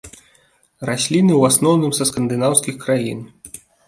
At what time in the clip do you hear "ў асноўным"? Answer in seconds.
1.37-1.91